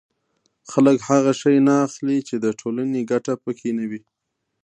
[0.71, 4.01] خلک هغه شی نه اخلي چې د ټولنې ګټه پکې نه وي